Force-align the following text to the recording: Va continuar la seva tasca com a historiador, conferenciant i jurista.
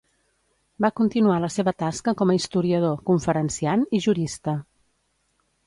Va 0.85 0.89
continuar 0.99 1.35
la 1.43 1.49
seva 1.57 1.73
tasca 1.83 2.15
com 2.23 2.33
a 2.33 2.37
historiador, 2.39 2.97
conferenciant 3.13 3.87
i 3.99 4.03
jurista. 4.09 4.59